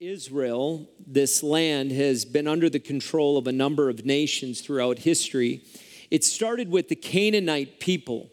[0.00, 5.62] Israel, this land, has been under the control of a number of nations throughout history.
[6.10, 8.30] It started with the Canaanite people.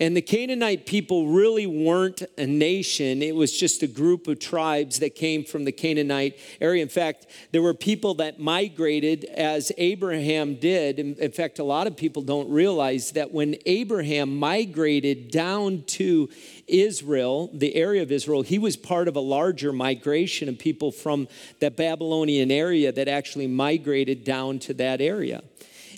[0.00, 3.20] And the Canaanite people really weren't a nation.
[3.20, 6.82] It was just a group of tribes that came from the Canaanite area.
[6.82, 11.00] In fact, there were people that migrated as Abraham did.
[11.00, 16.28] In fact, a lot of people don't realize that when Abraham migrated down to
[16.68, 21.26] Israel, the area of Israel, he was part of a larger migration of people from
[21.58, 25.42] that Babylonian area that actually migrated down to that area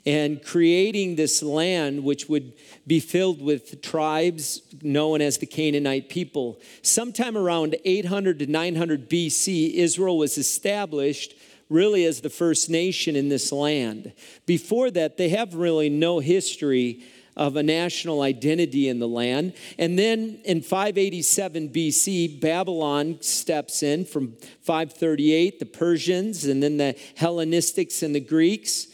[0.06, 2.52] and creating this land which would
[2.86, 6.60] be filled with tribes known as the Canaanite people.
[6.82, 11.34] Sometime around 800 to 900 BC, Israel was established
[11.68, 14.12] really as the first nation in this land.
[14.44, 17.04] Before that, they have really no history
[17.36, 19.54] of a national identity in the land.
[19.78, 26.96] And then in 587 BC, Babylon steps in from 538, the Persians, and then the
[27.16, 28.88] Hellenistics and the Greeks.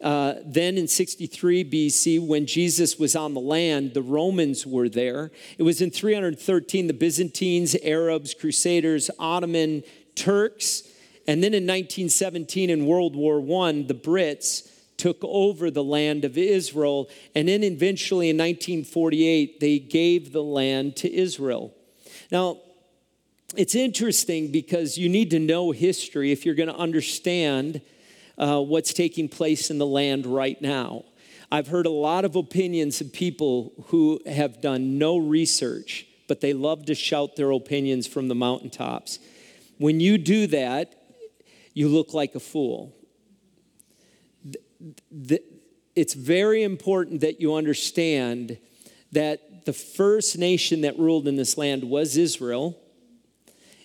[0.00, 5.30] Uh, then in 63 BC, when Jesus was on the land, the Romans were there.
[5.58, 9.82] It was in 313, the Byzantines, Arabs, Crusaders, Ottoman,
[10.14, 10.84] Turks.
[11.26, 16.38] And then in 1917, in World War I, the Brits took over the land of
[16.38, 17.08] Israel.
[17.34, 21.74] And then eventually in 1948, they gave the land to Israel.
[22.30, 22.58] Now,
[23.56, 27.80] it's interesting because you need to know history if you're going to understand
[28.40, 31.04] uh, what's taking place in the land right now.
[31.52, 36.54] I've heard a lot of opinions of people who have done no research, but they
[36.54, 39.18] love to shout their opinions from the mountaintops.
[39.78, 40.94] When you do that,
[41.74, 42.96] you look like a fool.
[45.94, 48.56] It's very important that you understand
[49.12, 52.80] that the first nation that ruled in this land was Israel,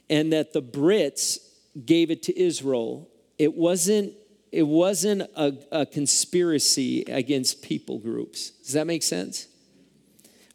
[0.10, 1.40] and that the Brits
[1.86, 3.10] gave it to Israel.
[3.38, 4.14] It wasn't
[4.56, 8.52] it wasn't a, a conspiracy against people groups.
[8.52, 9.48] Does that make sense?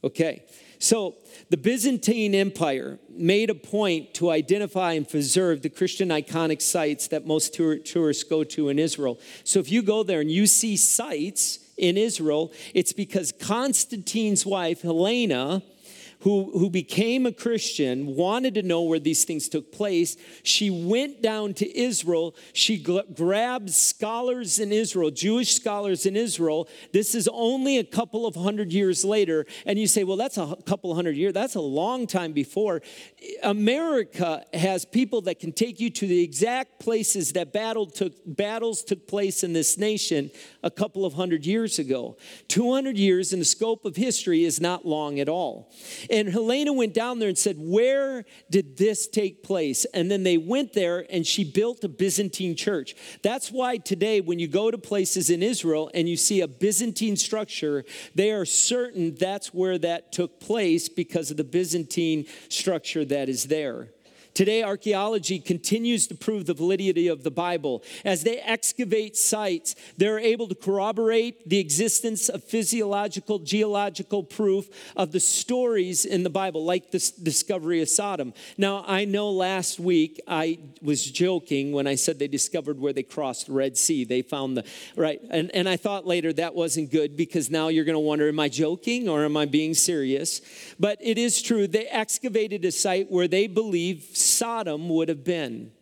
[0.03, 0.43] Okay.
[0.79, 1.17] So
[1.51, 7.27] the Byzantine Empire made a point to identify and preserve the Christian iconic sites that
[7.27, 9.21] most tour- tourists go to in Israel.
[9.45, 14.81] So if you go there and you see sites in Israel, it's because Constantine's wife,
[14.81, 15.63] Helena,
[16.21, 20.17] who, who became a Christian, wanted to know where these things took place.
[20.43, 22.35] She went down to Israel.
[22.53, 26.69] She gl- grabbed scholars in Israel, Jewish scholars in Israel.
[26.93, 29.47] This is only a couple of hundred years later.
[29.65, 31.33] And you say, well, that's a couple of hundred years.
[31.33, 32.83] That's a long time before.
[33.43, 38.83] America has people that can take you to the exact places that battle took, battles
[38.83, 40.31] took place in this nation
[40.63, 42.17] a couple of hundred years ago.
[42.49, 45.73] 200 years in the scope of history is not long at all.
[46.11, 49.85] And Helena went down there and said, Where did this take place?
[49.95, 52.95] And then they went there and she built a Byzantine church.
[53.23, 57.17] That's why today, when you go to places in Israel and you see a Byzantine
[57.17, 57.85] structure,
[58.15, 63.45] they are certain that's where that took place because of the Byzantine structure that is
[63.45, 63.89] there.
[64.35, 67.83] Today, archaeology continues to prove the validity of the Bible.
[68.05, 75.13] As they excavate sites, they're able to corroborate the existence of physiological, geological proof of
[75.13, 78.33] the stories in the Bible, like the discovery of Sodom.
[78.57, 83.03] Now, I know last week I was joking when I said they discovered where they
[83.03, 84.05] crossed the Red Sea.
[84.05, 84.65] They found the,
[84.97, 85.21] right?
[85.31, 88.41] And, and I thought later that wasn't good because now you're going to wonder, am
[88.41, 90.41] I joking or am I being serious?
[90.79, 91.67] But it is true.
[91.67, 95.73] They excavated a site where they believe Sodom would have been.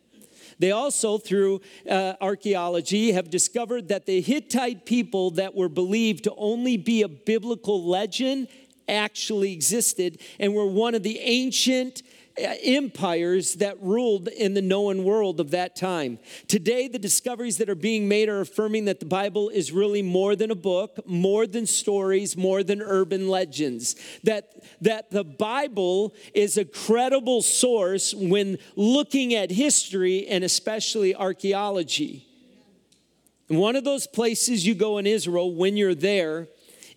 [0.59, 6.35] They also, through uh, archaeology, have discovered that the Hittite people that were believed to
[6.37, 8.49] only be a biblical legend
[8.89, 12.03] actually existed and were one of the ancient
[12.39, 16.19] Uh, empires that ruled in the known world of that time.
[16.47, 20.37] Today, the discoveries that are being made are affirming that the Bible is really more
[20.37, 23.97] than a book, more than stories, more than urban legends.
[24.23, 32.25] That, that the Bible is a credible source when looking at history and especially archaeology.
[33.49, 36.47] One of those places you go in Israel when you're there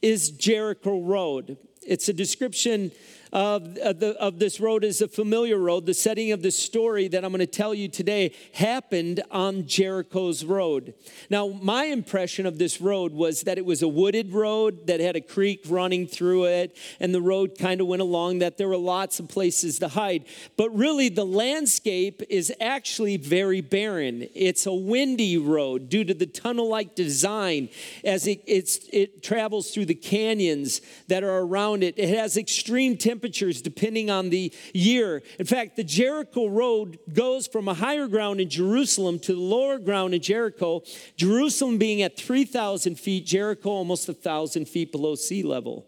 [0.04, 1.58] is Jericho Road.
[1.88, 2.92] It's a description
[3.34, 5.86] of, of, the, of this road is a familiar road.
[5.86, 10.44] The setting of the story that I'm going to tell you today happened on Jericho's
[10.44, 10.94] road.
[11.30, 15.16] Now, my impression of this road was that it was a wooded road that had
[15.16, 18.78] a creek running through it, and the road kind of went along, that there were
[18.78, 20.26] lots of places to hide.
[20.58, 24.28] But really, the landscape is actually very barren.
[24.36, 27.70] It's a windy road due to the tunnel like design
[28.04, 31.98] as it, it travels through the canyons that are around it.
[31.98, 35.22] It has extreme temperatures temperatures depending on the year.
[35.38, 39.78] In fact, the Jericho road goes from a higher ground in Jerusalem to the lower
[39.78, 40.82] ground in Jericho,
[41.18, 45.86] Jerusalem being at 3,000 feet, Jericho almost 1,000 feet below sea level.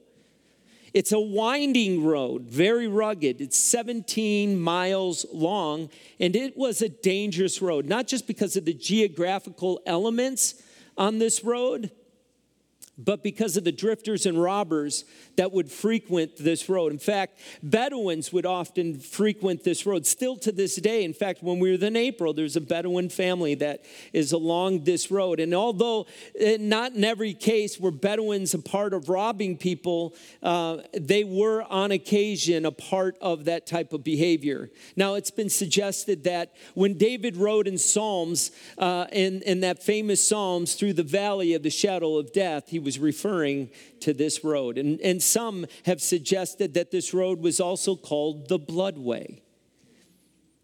[0.94, 3.42] It's a winding road, very rugged.
[3.42, 5.90] It's 17 miles long,
[6.20, 10.62] and it was a dangerous road, not just because of the geographical elements
[10.96, 11.90] on this road,
[12.98, 15.04] but because of the drifters and robbers
[15.36, 16.92] that would frequent this road.
[16.92, 21.04] In fact, Bedouins would often frequent this road still to this day.
[21.04, 25.10] In fact, when we were in April, there's a Bedouin family that is along this
[25.10, 25.40] road.
[25.40, 26.06] And although
[26.40, 30.14] eh, not in every case were Bedouins a part of robbing people,
[30.44, 34.70] uh, they were on occasion a part of that type of behavior.
[34.96, 40.26] Now, it's been suggested that when David wrote in Psalms, uh, in, in that famous
[40.26, 43.70] Psalms, through the valley of the shadow of death, he was referring
[44.02, 44.78] to this road.
[44.78, 49.42] And, and some have suggested that this road was also called the Bloodway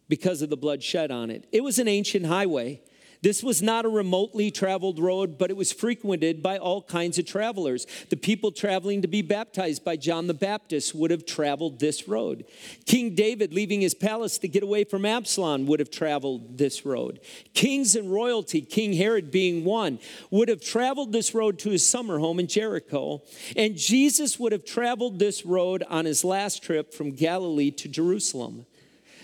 [0.07, 1.47] because of the blood shed on it.
[1.51, 2.81] It was an ancient highway.
[3.21, 7.25] This was not a remotely traveled road, but it was frequented by all kinds of
[7.25, 7.85] travelers.
[8.09, 12.45] The people traveling to be baptized by John the Baptist would have traveled this road.
[12.85, 17.19] King David, leaving his palace to get away from Absalom, would have traveled this road.
[17.53, 19.99] Kings and royalty, King Herod being one,
[20.31, 23.21] would have traveled this road to his summer home in Jericho.
[23.57, 28.65] And Jesus would have traveled this road on his last trip from Galilee to Jerusalem.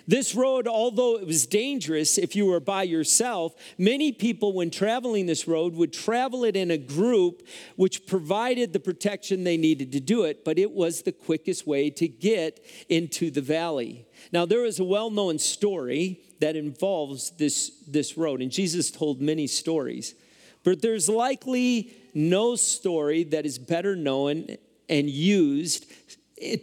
[0.08, 5.26] This road, although it was dangerous if you were by yourself, many people, when traveling
[5.26, 7.42] this road, would travel it in a group
[7.76, 11.90] which provided the protection they needed to do it, but it was the quickest way
[11.90, 14.06] to get into the valley.
[14.32, 19.22] Now, there is a well known story that involves this, this road, and Jesus told
[19.22, 20.14] many stories,
[20.64, 25.86] but there's likely no story that is better known and used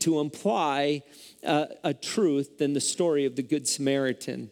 [0.01, 1.03] to imply
[1.47, 4.51] uh, a truth than the story of the Good Samaritan.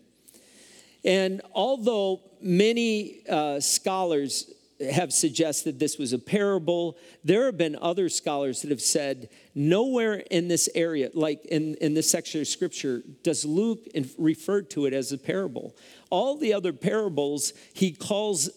[1.05, 4.53] And although many uh, scholars
[4.93, 10.23] have suggested this was a parable, there have been other scholars that have said nowhere
[10.31, 13.81] in this area, like in, in this section of scripture, does Luke
[14.19, 15.77] refer to it as a parable.
[16.09, 18.49] All the other parables he calls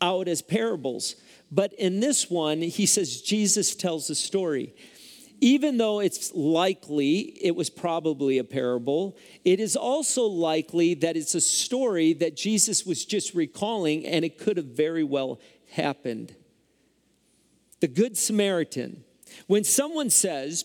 [0.00, 1.16] out as parables.
[1.50, 4.74] But in this one, he says Jesus tells a story
[5.40, 11.34] even though it's likely it was probably a parable, it is also likely that it's
[11.34, 15.40] a story that Jesus was just recalling and it could have very well
[15.72, 16.34] happened.
[17.80, 19.04] The Good Samaritan.
[19.46, 20.64] When someone says,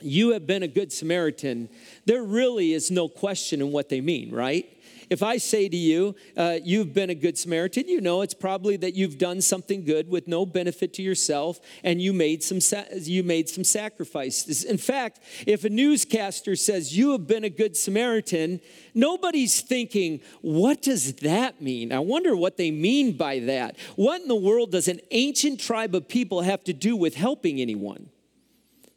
[0.00, 1.68] You have been a Good Samaritan,
[2.04, 4.68] there really is no question in what they mean, right?
[5.10, 8.76] If I say to you, uh, you've been a good Samaritan, you know it's probably
[8.76, 12.84] that you've done something good with no benefit to yourself and you made some, sa-
[12.94, 14.62] you made some sacrifices.
[14.62, 15.18] In fact,
[15.48, 18.60] if a newscaster says you have been a good Samaritan,
[18.94, 21.92] nobody's thinking, what does that mean?
[21.92, 23.76] I wonder what they mean by that.
[23.96, 27.60] What in the world does an ancient tribe of people have to do with helping
[27.60, 28.10] anyone?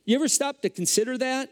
[0.06, 1.50] You ever stop to consider that?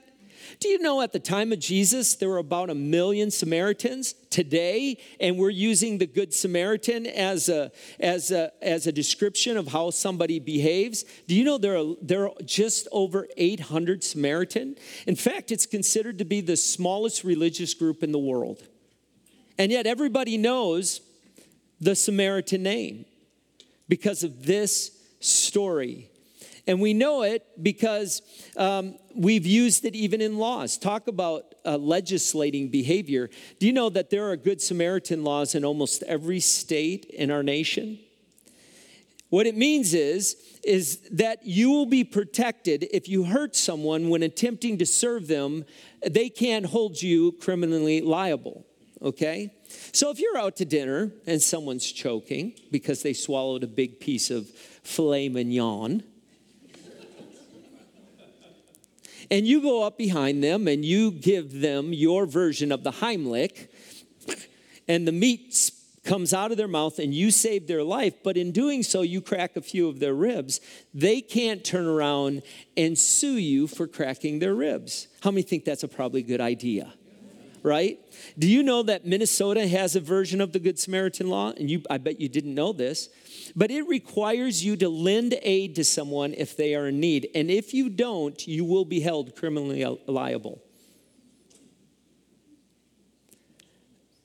[0.60, 4.98] Do you know at the time of Jesus, there were about a million Samaritans today,
[5.20, 9.90] and we're using the Good Samaritan as a, as a, as a description of how
[9.90, 11.04] somebody behaves?
[11.28, 14.76] Do you know there are, there are just over 800 Samaritan?
[15.08, 18.64] In fact, it's considered to be the smallest religious group in the world.
[19.58, 21.02] And yet, everybody knows
[21.80, 23.06] the Samaritan name
[23.90, 26.11] because of this story.
[26.72, 28.22] And we know it because
[28.56, 30.78] um, we've used it even in laws.
[30.78, 33.30] Talk about uh, legislating behavior.
[33.60, 37.44] Do you know that there are Good Samaritan laws in almost every state in our
[37.44, 38.00] nation?
[39.28, 44.24] What it means is, is that you will be protected if you hurt someone when
[44.24, 45.66] attempting to serve them,
[46.08, 48.66] they can't hold you criminally liable,
[49.02, 49.54] okay?
[49.92, 54.32] So if you're out to dinner and someone's choking because they swallowed a big piece
[54.32, 54.50] of
[54.84, 56.04] filet mignon,
[59.32, 63.70] and you go up behind them and you give them your version of the Heimlich,
[64.88, 65.72] and the meat
[66.04, 69.22] comes out of their mouth and you save their life, but in doing so, you
[69.22, 70.60] crack a few of their ribs.
[70.94, 72.44] They can't turn around
[72.76, 75.08] and sue you for cracking their ribs.
[75.22, 76.94] How many think that's a probably good idea?
[77.64, 78.00] Right?
[78.40, 81.52] Do you know that Minnesota has a version of the Good Samaritan law?
[81.52, 83.10] And you, I bet you didn't know this
[83.56, 87.30] but it requires you to lend aid to someone if they are in need.
[87.36, 90.62] And if you don't, you will be held criminally liable.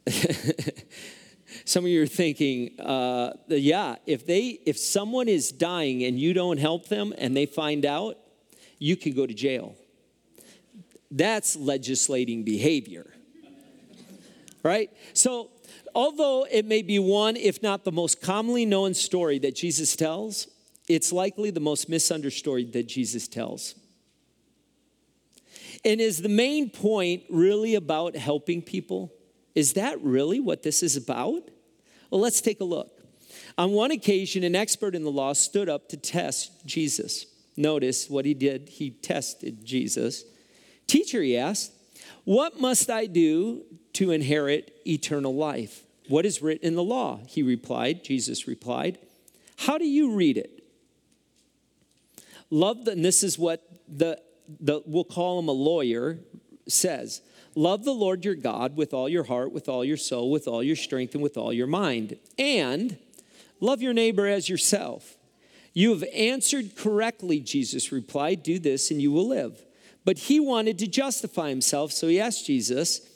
[1.65, 6.33] Some of you are thinking, uh, yeah, if they if someone is dying and you
[6.33, 8.17] don't help them and they find out,
[8.79, 9.75] you can go to jail.
[11.11, 13.16] That's legislating behavior.
[14.67, 14.91] Right?
[15.13, 15.51] So,
[15.95, 20.49] although it may be one, if not the most commonly known story that Jesus tells,
[20.89, 23.77] it's likely the most misunderstood that Jesus tells.
[25.85, 29.13] And is the main point really about helping people?
[29.55, 31.49] Is that really what this is about?
[32.11, 32.91] Well, let's take a look.
[33.57, 37.27] On one occasion, an expert in the law stood up to test Jesus.
[37.57, 38.69] Notice what he did.
[38.69, 40.25] He tested Jesus.
[40.89, 41.71] Teacher, he asked,
[42.25, 43.63] What must I do
[43.97, 45.83] to inherit eternal life?
[46.09, 47.21] What is written in the law?
[47.27, 48.05] He replied.
[48.05, 48.99] Jesus replied,
[49.57, 50.63] How do you read it?
[52.51, 54.21] Love, the, and this is what the,
[54.61, 56.19] the, we'll call him a lawyer,
[56.69, 57.23] says.
[57.55, 60.63] Love the Lord your God with all your heart, with all your soul, with all
[60.63, 62.19] your strength, and with all your mind.
[62.39, 62.99] And
[63.61, 65.17] love your neighbor as yourself.
[65.73, 68.43] You have answered correctly, Jesus replied.
[68.43, 69.65] Do this and you will live.
[70.05, 73.01] But he wanted to justify himself, so he asked Jesus,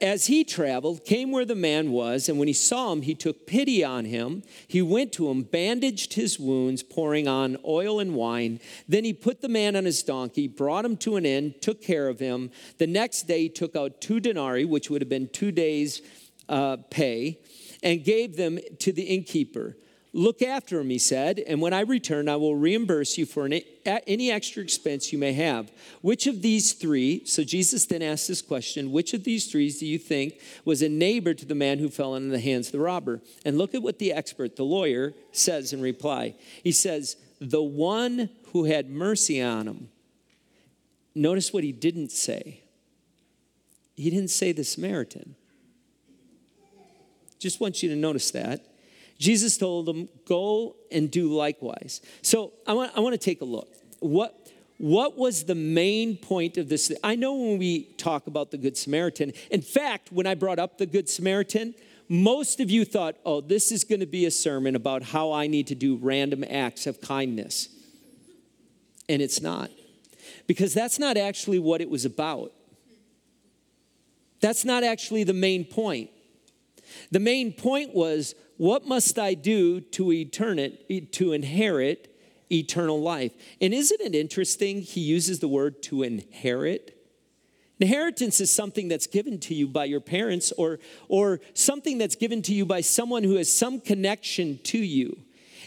[0.00, 3.46] as he traveled, came where the man was, and when he saw him, he took
[3.46, 4.42] pity on him.
[4.66, 8.60] He went to him, bandaged his wounds, pouring on oil and wine.
[8.88, 12.08] Then he put the man on his donkey, brought him to an inn, took care
[12.08, 12.50] of him.
[12.78, 16.00] The next day, he took out two denarii, which would have been two days'
[16.48, 17.40] uh, pay,
[17.82, 19.76] and gave them to the innkeeper.
[20.12, 24.30] Look after him, he said, and when I return, I will reimburse you for any
[24.32, 25.70] extra expense you may have.
[26.00, 29.86] Which of these three, so Jesus then asked this question, which of these three do
[29.86, 32.80] you think was a neighbor to the man who fell into the hands of the
[32.80, 33.20] robber?
[33.44, 36.34] And look at what the expert, the lawyer, says in reply.
[36.64, 39.90] He says, the one who had mercy on him.
[41.14, 42.62] Notice what he didn't say.
[43.94, 45.36] He didn't say the Samaritan.
[47.38, 48.66] Just want you to notice that.
[49.20, 52.00] Jesus told them, Go and do likewise.
[52.22, 53.68] So I want, I want to take a look.
[54.00, 54.48] What,
[54.78, 56.90] what was the main point of this?
[57.04, 60.78] I know when we talk about the Good Samaritan, in fact, when I brought up
[60.78, 61.74] the Good Samaritan,
[62.08, 65.46] most of you thought, oh, this is going to be a sermon about how I
[65.46, 67.68] need to do random acts of kindness.
[69.08, 69.70] And it's not.
[70.46, 72.52] Because that's not actually what it was about.
[74.40, 76.10] That's not actually the main point.
[77.10, 82.14] The main point was what must I do to, to inherit
[82.52, 83.32] eternal life?
[83.58, 84.82] And isn't it interesting?
[84.82, 86.94] He uses the word to inherit.
[87.78, 92.42] Inheritance is something that's given to you by your parents or, or something that's given
[92.42, 95.16] to you by someone who has some connection to you.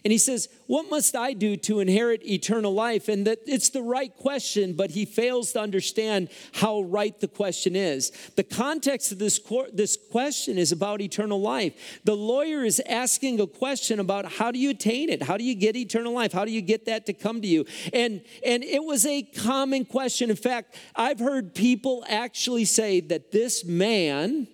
[0.04, 3.08] And he says, What must I do to inherit eternal life?
[3.08, 7.76] And that it's the right question, but he fails to understand how right the question
[7.76, 8.12] is.
[8.36, 9.40] The context of this,
[9.72, 12.02] this question is about eternal life.
[12.04, 15.24] The lawyer is asking a question about how do you attain it?
[15.24, 16.34] How do you get eternal life?
[16.34, 17.66] How do you get that to come to you?
[17.94, 20.30] And, and it was a common question.
[20.30, 24.48] In fact, I've heard people actually say that this man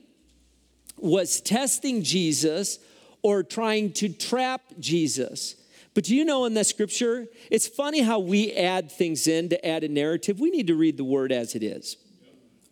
[0.97, 2.77] was testing Jesus
[3.21, 5.55] or trying to trap Jesus.
[5.93, 9.65] But do you know in the scripture, it's funny how we add things in to
[9.65, 10.39] add a narrative.
[10.39, 11.97] We need to read the word as it is,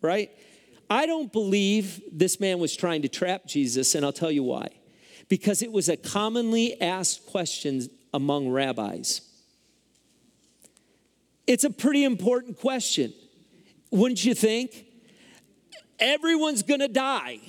[0.00, 0.30] right?
[0.88, 4.68] I don't believe this man was trying to trap Jesus, and I'll tell you why.
[5.28, 9.20] Because it was a commonly asked question among rabbis.
[11.46, 13.12] It's a pretty important question,
[13.90, 14.86] wouldn't you think?
[15.98, 17.40] Everyone's gonna die.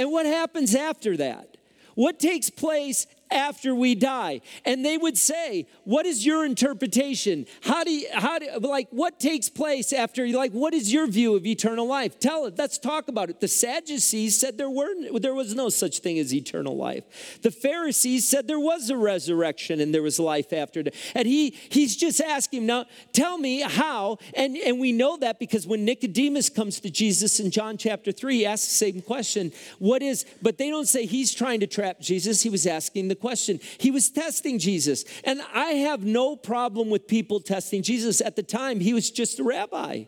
[0.00, 1.58] And what happens after that?
[1.94, 4.40] What takes place after we die.
[4.64, 7.46] And they would say, What is your interpretation?
[7.62, 11.36] How do you, how do, like, what takes place after, like, what is your view
[11.36, 12.18] of eternal life?
[12.18, 13.40] Tell it, let's talk about it.
[13.40, 17.38] The Sadducees said there, were, there was no such thing as eternal life.
[17.42, 20.82] The Pharisees said there was a resurrection and there was life after.
[21.14, 24.18] And he, he's just asking, Now, tell me how.
[24.34, 28.36] And, and we know that because when Nicodemus comes to Jesus in John chapter 3,
[28.36, 32.00] he asks the same question What is, but they don't say he's trying to trap
[32.00, 32.42] Jesus.
[32.42, 33.60] He was asking the question.
[33.78, 35.04] He was testing Jesus.
[35.24, 38.20] And I have no problem with people testing Jesus.
[38.20, 40.04] At the time, he was just a rabbi.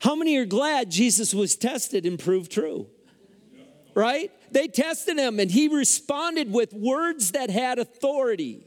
[0.00, 2.86] How many are glad Jesus was tested and proved true?
[3.94, 4.30] Right?
[4.52, 8.64] They tested him and he responded with words that had authority.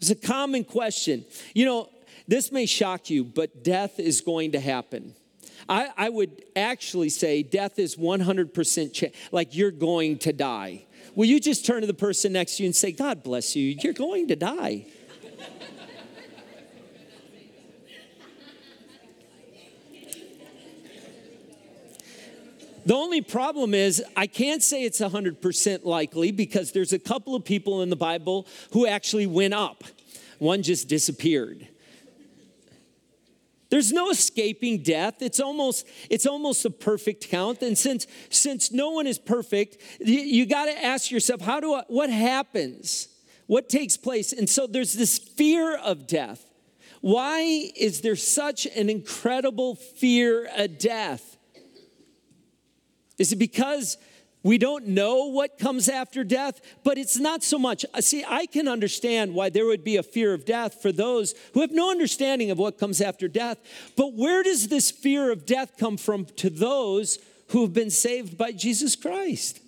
[0.00, 1.24] It's a common question.
[1.54, 1.88] You know,
[2.26, 5.14] this may shock you, but death is going to happen.
[5.68, 10.86] I, I would actually say death is 100% chance, like you're going to die.
[11.14, 13.76] Will you just turn to the person next to you and say, God bless you,
[13.82, 14.86] you're going to die?
[22.84, 27.44] The only problem is, I can't say it's 100% likely because there's a couple of
[27.44, 29.84] people in the Bible who actually went up.
[30.38, 31.68] One just disappeared.
[33.72, 35.22] There's no escaping death.
[35.22, 37.62] It's almost, it's almost a perfect count.
[37.62, 41.72] And since, since no one is perfect, you, you got to ask yourself, how do
[41.72, 43.08] I, what happens?
[43.46, 44.34] What takes place?
[44.34, 46.44] And so there's this fear of death.
[47.00, 47.40] Why
[47.74, 51.38] is there such an incredible fear of death?
[53.16, 53.96] Is it because
[54.42, 57.84] we don't know what comes after death, but it's not so much.
[57.94, 61.34] Uh, see, I can understand why there would be a fear of death for those
[61.54, 63.58] who have no understanding of what comes after death.
[63.96, 67.18] But where does this fear of death come from to those
[67.48, 69.60] who have been saved by Jesus Christ?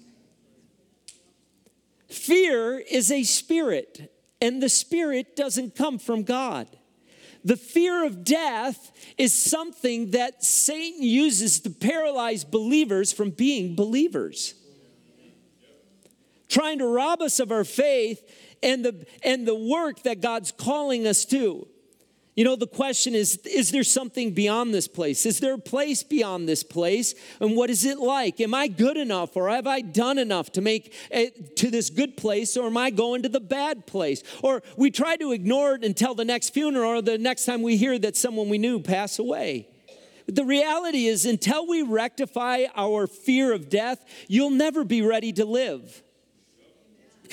[2.08, 6.66] Fear is a spirit, and the spirit doesn't come from God.
[7.44, 14.54] The fear of death is something that Satan uses to paralyze believers from being believers
[16.48, 18.22] trying to rob us of our faith
[18.62, 21.68] and the, and the work that God's calling us to.
[22.36, 25.24] You know, the question is Is there something beyond this place?
[25.24, 27.14] Is there a place beyond this place?
[27.40, 28.40] And what is it like?
[28.40, 32.16] Am I good enough or have I done enough to make it to this good
[32.16, 34.22] place or am I going to the bad place?
[34.42, 37.76] Or we try to ignore it until the next funeral or the next time we
[37.76, 39.68] hear that someone we knew pass away.
[40.26, 45.34] But the reality is, until we rectify our fear of death, you'll never be ready
[45.34, 46.02] to live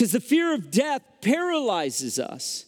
[0.01, 2.65] because the fear of death paralyzes us.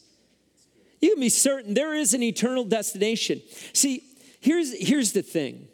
[1.01, 3.41] You can be certain there is an eternal destination.
[3.73, 4.03] See,
[4.39, 5.67] here's, here's the thing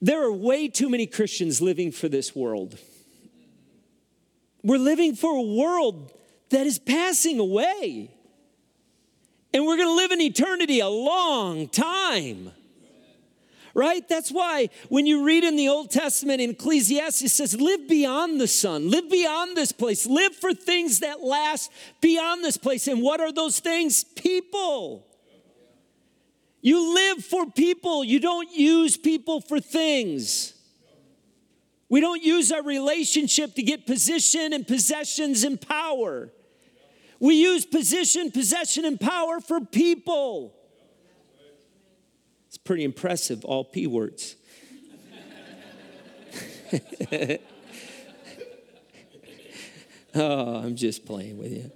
[0.00, 2.78] there are way too many Christians living for this world.
[4.62, 6.14] We're living for a world
[6.48, 8.10] that is passing away.
[9.52, 12.52] And we're going to live in eternity a long time
[13.78, 14.06] right?
[14.08, 18.40] That's why when you read in the Old Testament in Ecclesiastes, it says, live beyond
[18.40, 22.88] the sun, live beyond this place, live for things that last beyond this place.
[22.88, 24.02] And what are those things?
[24.02, 25.06] People.
[26.60, 30.54] You live for people, you don't use people for things.
[31.88, 36.30] We don't use our relationship to get position and possessions and power.
[37.20, 40.57] We use position, possession, and power for people.
[42.68, 44.36] Pretty impressive, all P words.
[50.14, 51.72] oh, I'm just playing with you.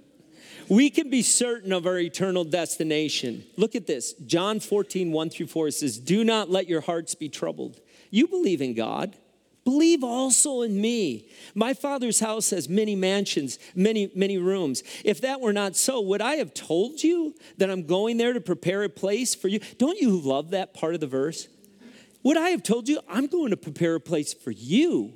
[0.69, 3.43] We can be certain of our eternal destination.
[3.57, 4.13] Look at this.
[4.27, 7.79] John 14, 1 through 4 says, Do not let your hearts be troubled.
[8.11, 9.15] You believe in God.
[9.63, 11.29] Believe also in me.
[11.55, 14.83] My father's house has many mansions, many, many rooms.
[15.05, 18.41] If that were not so, would I have told you that I'm going there to
[18.41, 19.59] prepare a place for you?
[19.77, 21.47] Don't you love that part of the verse?
[22.23, 25.13] Would I have told you I'm going to prepare a place for you?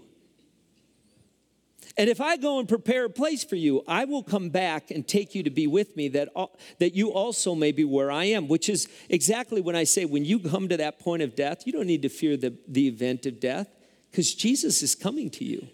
[1.97, 5.05] And if I go and prepare a place for you, I will come back and
[5.05, 6.29] take you to be with me, that,
[6.79, 10.23] that you also may be where I am, which is exactly when I say, when
[10.23, 13.25] you come to that point of death, you don't need to fear the, the event
[13.25, 13.67] of death
[14.17, 15.67] because Jesus is coming to you.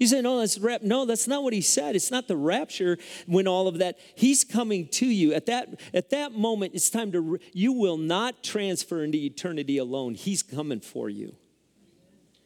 [0.00, 0.82] You say, no, that's rap.
[0.82, 1.94] No, that's not what he said.
[1.94, 4.00] It's not the rapture when all of that.
[4.16, 5.32] He's coming to you.
[5.32, 10.14] At that, at that moment, it's time to, you will not transfer into eternity alone.
[10.14, 11.36] He's coming for you.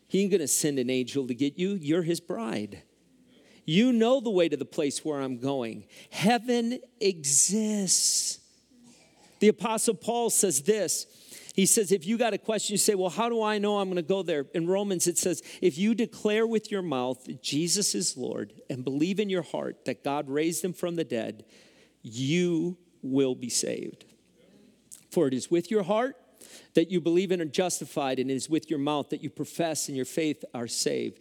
[0.06, 1.78] He ain't going to send an angel to get you.
[1.80, 2.82] You're his bride.
[3.64, 5.84] You know the way to the place where I'm going.
[6.11, 8.40] Heaven exists.
[9.40, 11.06] The Apostle Paul says this
[11.58, 13.88] he says, if you got a question, you say, well, how do I know I'm
[13.88, 14.46] going to go there?
[14.54, 19.18] In Romans, it says, if you declare with your mouth Jesus is Lord and believe
[19.18, 21.44] in your heart that God raised him from the dead,
[22.00, 24.04] you will be saved.
[25.10, 26.14] For it is with your heart
[26.74, 29.88] that you believe and are justified, and it is with your mouth that you profess
[29.88, 31.18] and your faith are saved.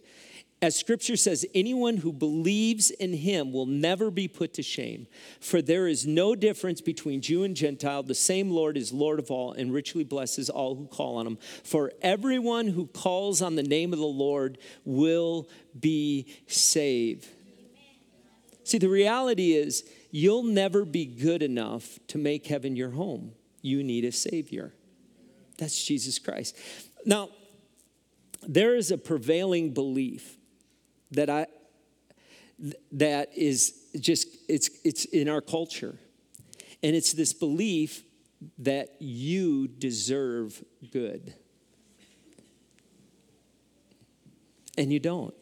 [0.60, 5.06] As scripture says, anyone who believes in him will never be put to shame.
[5.40, 8.02] For there is no difference between Jew and Gentile.
[8.02, 11.38] The same Lord is Lord of all and richly blesses all who call on him.
[11.62, 17.28] For everyone who calls on the name of the Lord will be saved.
[18.64, 23.32] See, the reality is, you'll never be good enough to make heaven your home.
[23.62, 24.74] You need a Savior.
[25.56, 26.56] That's Jesus Christ.
[27.06, 27.28] Now,
[28.42, 30.36] there is a prevailing belief
[31.12, 31.46] that I
[32.92, 35.98] that is just it's it's in our culture.
[36.82, 38.04] And it's this belief
[38.58, 41.34] that you deserve good.
[44.76, 45.34] And you don't.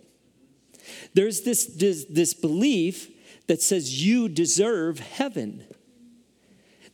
[1.14, 3.10] There's this, this, this belief
[3.48, 5.64] that says you deserve heaven.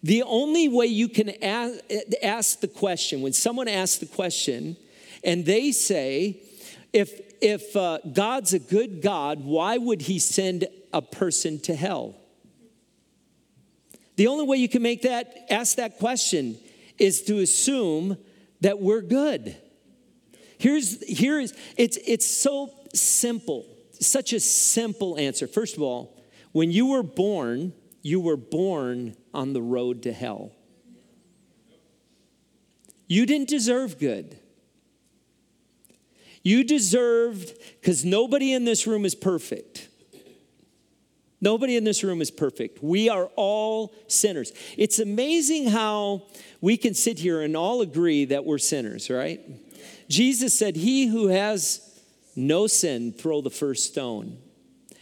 [0.03, 1.79] The only way you can ask,
[2.23, 4.77] ask the question, when someone asks the question
[5.23, 6.41] and they say,
[6.93, 12.17] if, if uh, God's a good God, why would he send a person to hell?
[14.17, 16.59] The only way you can make that, ask that question
[16.99, 18.17] is to assume
[18.61, 19.57] that we're good.
[20.59, 25.49] Here's, here's it's, it's so simple, such a simple answer.
[25.49, 26.17] First of all,
[26.53, 30.53] when you were born, you were born on the road to hell.
[33.09, 34.39] You didn't deserve good.
[36.43, 39.89] You deserved, because nobody in this room is perfect.
[41.41, 42.83] Nobody in this room is perfect.
[42.83, 44.53] We are all sinners.
[44.77, 46.23] It's amazing how
[46.61, 49.41] we can sit here and all agree that we're sinners, right?
[50.09, 51.81] Jesus said, He who has
[52.37, 54.39] no sin, throw the first stone.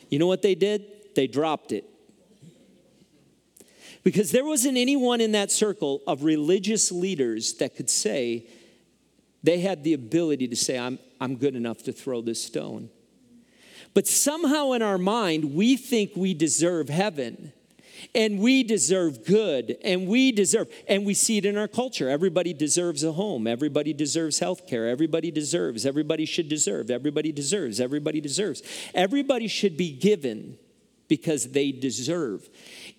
[0.08, 0.84] You know what they did?
[1.14, 1.84] They dropped it.
[4.02, 8.46] Because there wasn't anyone in that circle of religious leaders that could say
[9.42, 12.90] they had the ability to say, I'm, I'm good enough to throw this stone.
[13.94, 17.52] But somehow in our mind, we think we deserve heaven
[18.14, 22.08] and we deserve good and we deserve and we see it in our culture.
[22.08, 23.46] Everybody deserves a home.
[23.46, 28.62] Everybody deserves health care everybody deserves everybody should deserve everybody deserves everybody deserves.
[28.94, 30.56] Everybody should be given
[31.08, 32.48] because they deserve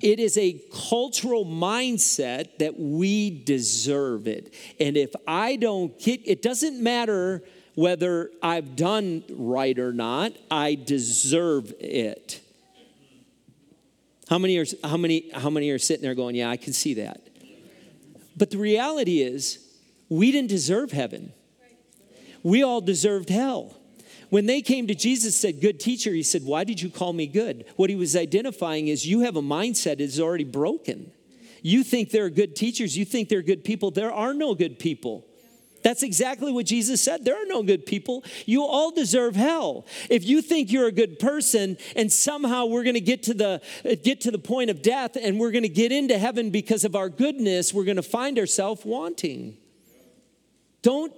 [0.01, 0.59] it is a
[0.89, 7.43] cultural mindset that we deserve it and if i don't get it doesn't matter
[7.75, 12.41] whether I've done right or not, I deserve it.
[14.29, 16.93] How many are how many how many are sitting there going, "Yeah, I can see
[16.95, 17.21] that."
[18.37, 19.59] But the reality is,
[20.09, 21.33] we didn't deserve heaven.
[22.41, 23.77] We all deserved hell.
[24.31, 27.27] When they came to Jesus said, "Good teacher," he said, "Why did you call me
[27.27, 31.11] good?" What he was identifying is you have a mindset that is already broken.
[31.61, 33.91] You think they're good teachers, you think they're good people.
[33.91, 35.25] There are no good people.
[35.83, 37.25] That's exactly what Jesus said.
[37.25, 38.23] There are no good people.
[38.45, 39.85] You all deserve hell.
[40.09, 43.61] If you think you're a good person and somehow we're going to get to the
[44.01, 46.95] get to the point of death and we're going to get into heaven because of
[46.95, 49.57] our goodness, we're going to find ourselves wanting.
[50.83, 51.11] Don't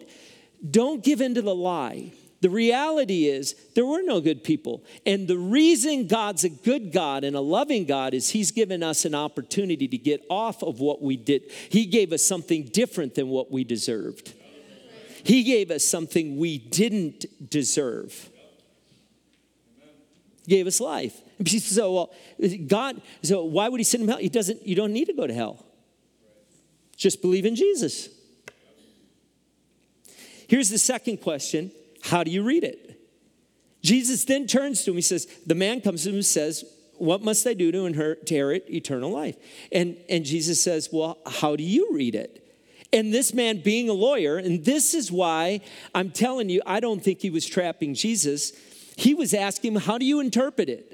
[0.68, 2.14] don't give in to the lie.
[2.44, 4.84] The reality is, there were no good people.
[5.06, 9.06] And the reason God's a good God and a loving God is He's given us
[9.06, 11.50] an opportunity to get off of what we did.
[11.70, 14.34] He gave us something different than what we deserved.
[15.24, 18.30] He gave us something we didn't deserve.
[20.46, 21.22] He gave us life.
[21.40, 22.14] And she said, So, well,
[22.68, 24.18] God, so why would he send him hell?
[24.18, 25.66] He doesn't, you don't need to go to hell.
[26.98, 28.10] Just believe in Jesus.
[30.50, 31.72] Here's the second question
[32.04, 33.00] How do you read it?
[33.82, 34.98] Jesus then turns to him.
[34.98, 36.66] He says, The man comes to him and says,
[36.98, 39.38] What must I do to inherit eternal life?
[39.72, 42.40] And, and Jesus says, Well, how do you read it?
[42.92, 45.62] And this man being a lawyer, and this is why
[45.96, 48.52] I'm telling you, I don't think he was trapping Jesus.
[48.98, 50.93] He was asking him, How do you interpret it?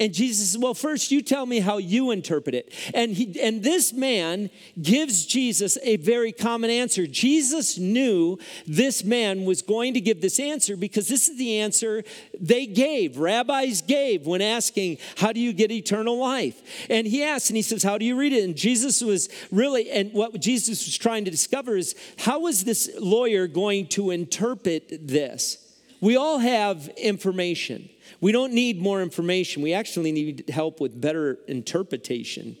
[0.00, 2.72] And Jesus says, Well, first you tell me how you interpret it.
[2.92, 7.06] And, he, and this man gives Jesus a very common answer.
[7.06, 12.02] Jesus knew this man was going to give this answer because this is the answer
[12.38, 16.86] they gave, rabbis gave when asking, How do you get eternal life?
[16.90, 18.44] And he asked, and he says, How do you read it?
[18.44, 22.90] And Jesus was really, and what Jesus was trying to discover is, How is this
[22.98, 25.58] lawyer going to interpret this?
[26.00, 27.88] We all have information.
[28.24, 29.60] We don't need more information.
[29.60, 32.56] We actually need help with better interpretation.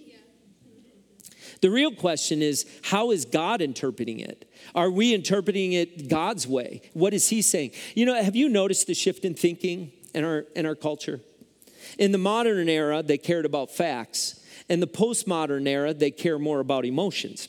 [1.62, 4.46] The real question is how is God interpreting it?
[4.74, 6.82] Are we interpreting it God's way?
[6.92, 7.70] What is He saying?
[7.94, 11.22] You know, have you noticed the shift in thinking in our, in our culture?
[11.98, 14.44] In the modern era, they cared about facts.
[14.68, 17.48] In the postmodern era, they care more about emotions.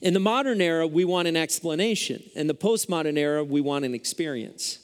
[0.00, 2.22] In the modern era, we want an explanation.
[2.34, 4.81] In the postmodern era, we want an experience.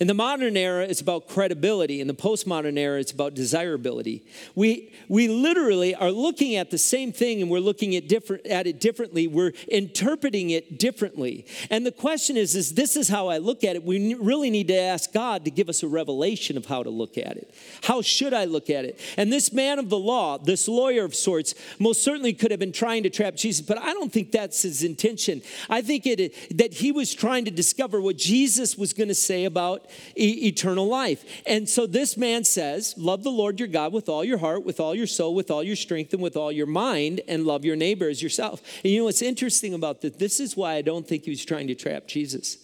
[0.00, 2.00] In the modern era, it's about credibility.
[2.00, 4.24] In the postmodern era, it's about desirability.
[4.54, 8.68] We, we literally are looking at the same thing and we're looking at, different, at
[8.68, 9.26] it differently.
[9.26, 11.46] We're interpreting it differently.
[11.68, 13.82] And the question is, is this is how I look at it.
[13.82, 17.18] We really need to ask God to give us a revelation of how to look
[17.18, 17.52] at it.
[17.82, 19.00] How should I look at it?
[19.16, 22.72] And this man of the law, this lawyer of sorts, most certainly could have been
[22.72, 25.42] trying to trap Jesus, but I don't think that's his intention.
[25.68, 29.44] I think it, that he was trying to discover what Jesus was going to say
[29.44, 31.24] about e- eternal life.
[31.46, 34.80] And so this man says, Love the Lord your God with all your heart, with
[34.80, 37.76] all your soul, with all your strength, and with all your mind, and love your
[37.76, 38.62] neighbor as yourself.
[38.82, 40.16] And you know what's interesting about this?
[40.16, 42.58] This is why I don't think he was trying to trap Jesus.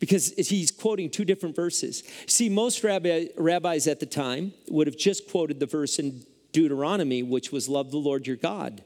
[0.00, 2.04] Because he's quoting two different verses.
[2.26, 7.22] See, most rabbi, rabbis at the time would have just quoted the verse in Deuteronomy,
[7.22, 8.82] which was, Love the Lord your God.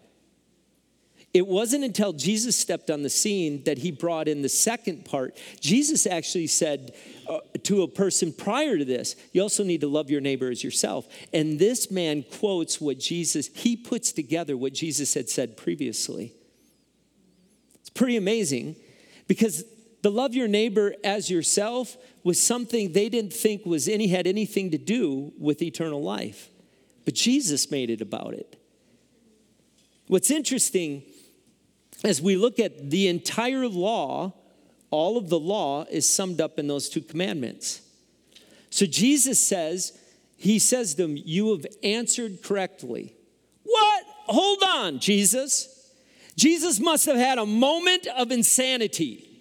[1.34, 5.36] It wasn't until Jesus stepped on the scene that he brought in the second part.
[5.60, 6.94] Jesus actually said
[7.26, 10.62] uh, to a person prior to this, You also need to love your neighbor as
[10.62, 11.08] yourself.
[11.32, 16.34] And this man quotes what Jesus, he puts together what Jesus had said previously.
[17.80, 18.76] It's pretty amazing
[19.26, 19.64] because
[20.02, 24.70] the love your neighbor as yourself was something they didn't think was any had anything
[24.72, 26.50] to do with eternal life.
[27.06, 28.58] But Jesus made it about it.
[30.08, 31.04] What's interesting
[32.04, 34.32] as we look at the entire law,
[34.90, 37.82] all of the law is summed up in those two commandments.
[38.70, 39.98] So Jesus says,
[40.36, 43.14] He says to them, You have answered correctly.
[43.64, 44.04] What?
[44.26, 45.68] Hold on, Jesus.
[46.36, 49.31] Jesus must have had a moment of insanity.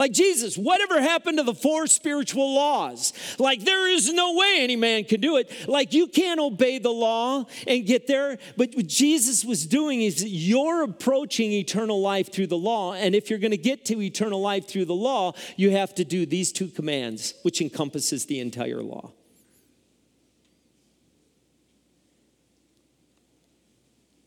[0.00, 3.12] Like, Jesus, whatever happened to the four spiritual laws?
[3.38, 5.52] Like, there is no way any man can do it.
[5.68, 8.38] Like, you can't obey the law and get there.
[8.56, 12.94] But what Jesus was doing is you're approaching eternal life through the law.
[12.94, 16.04] And if you're going to get to eternal life through the law, you have to
[16.06, 19.12] do these two commands, which encompasses the entire law.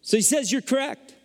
[0.04, 1.16] So he says, You're correct.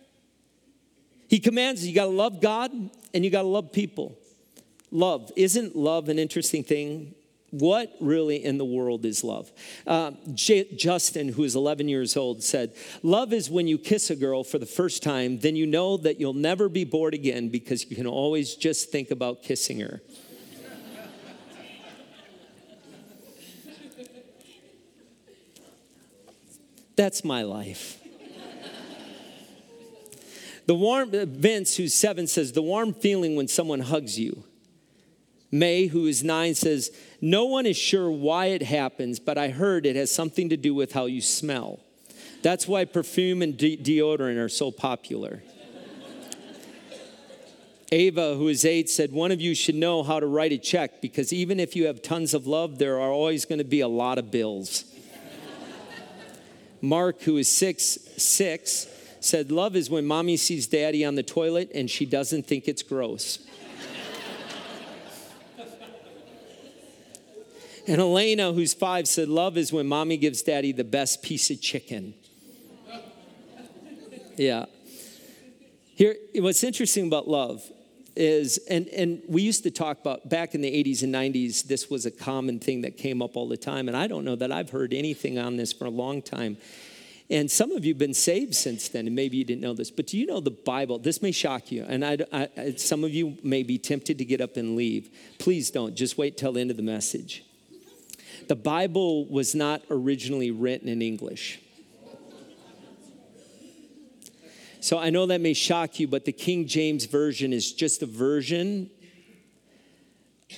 [1.27, 2.71] He commands you got to love God
[3.13, 4.18] and you got to love people.
[4.91, 5.31] Love.
[5.35, 7.13] Isn't love an interesting thing?
[7.51, 9.51] What really in the world is love?
[9.87, 14.15] Uh, J- Justin, who is 11 years old, said, Love is when you kiss a
[14.15, 17.89] girl for the first time, then you know that you'll never be bored again because
[17.89, 20.01] you can always just think about kissing her.
[26.95, 27.97] That's my life.
[30.65, 34.43] The warm, Vince, who's seven, says, The warm feeling when someone hugs you
[35.51, 39.85] May, who is nine, says, No one is sure why it happens, but I heard
[39.85, 41.79] it has something to do with how you smell.
[42.41, 45.41] That's why perfume and de- deodorant are so popular.
[47.91, 51.01] Ava, who is eight, said, One of you should know how to write a check
[51.01, 53.87] because even if you have tons of love, there are always going to be a
[53.87, 54.85] lot of bills.
[56.81, 58.87] Mark, who is six, six,
[59.19, 62.83] said, Love is when mommy sees daddy on the toilet and she doesn't think it's
[62.83, 63.39] gross.
[67.89, 71.59] And Elena, who's five, said, Love is when mommy gives daddy the best piece of
[71.59, 72.13] chicken.
[74.37, 74.65] Yeah.
[75.95, 77.63] Here, what's interesting about love
[78.15, 81.89] is, and, and we used to talk about back in the 80s and 90s, this
[81.89, 83.87] was a common thing that came up all the time.
[83.87, 86.57] And I don't know that I've heard anything on this for a long time.
[87.27, 89.89] And some of you have been saved since then, and maybe you didn't know this.
[89.89, 90.99] But do you know the Bible?
[90.99, 94.41] This may shock you, and I, I, some of you may be tempted to get
[94.41, 95.09] up and leave.
[95.39, 95.95] Please don't.
[95.95, 97.43] Just wait till the end of the message
[98.49, 101.59] the Bible was not originally written in English.
[104.81, 108.07] So I know that may shock you, but the King James Version is just a
[108.07, 108.89] version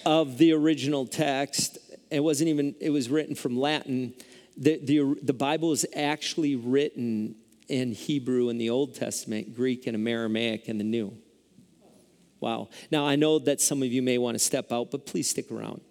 [0.05, 1.79] of the original text.
[2.09, 4.13] It wasn't even, it was written from Latin.
[4.55, 7.35] The, the, the Bible is actually written
[7.67, 11.17] in Hebrew in the Old Testament, Greek and Aramaic in the New.
[12.39, 12.69] Wow.
[12.89, 15.51] Now I know that some of you may want to step out, but please stick
[15.51, 15.81] around.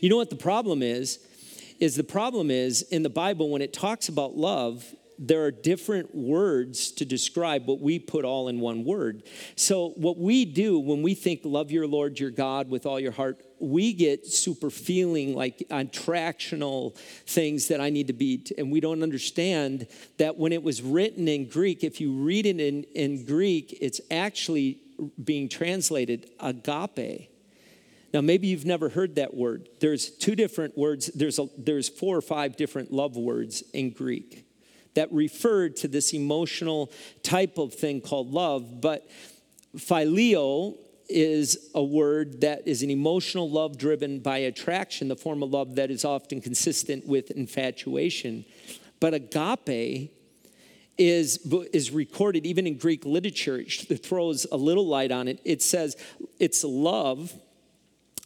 [0.00, 1.18] You know what the problem is?
[1.78, 4.84] Is the problem is in the Bible, when it talks about love,
[5.18, 9.22] there are different words to describe what we put all in one word.
[9.54, 13.12] So, what we do when we think, love your Lord your God with all your
[13.12, 18.46] heart, we get super feeling like attractional things that I need to be.
[18.56, 19.86] And we don't understand
[20.16, 24.00] that when it was written in Greek, if you read it in, in Greek, it's
[24.10, 24.80] actually
[25.22, 27.29] being translated agape.
[28.12, 29.68] Now, maybe you've never heard that word.
[29.80, 34.44] There's two different words, there's, a, there's four or five different love words in Greek
[34.94, 36.90] that refer to this emotional
[37.22, 38.80] type of thing called love.
[38.80, 39.08] But
[39.76, 40.76] phileo
[41.08, 45.76] is a word that is an emotional love driven by attraction, the form of love
[45.76, 48.44] that is often consistent with infatuation.
[49.00, 50.12] But agape
[50.98, 51.38] is,
[51.72, 53.58] is recorded even in Greek literature.
[53.58, 55.40] It throws a little light on it.
[55.44, 55.96] It says
[56.38, 57.32] it's love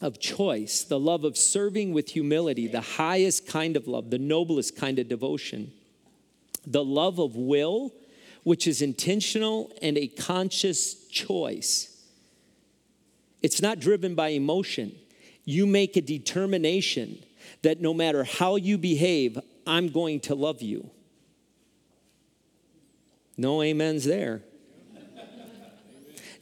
[0.04, 4.76] of choice, the love of serving with humility, the highest kind of love, the noblest
[4.76, 5.72] kind of devotion,
[6.66, 7.90] the love of will,
[8.42, 11.90] which is intentional and a conscious choice.
[13.40, 14.94] It's not driven by emotion.
[15.46, 17.18] you make a determination
[17.62, 20.90] that no matter how you behave, I'm going to love you.
[23.38, 24.42] No amens there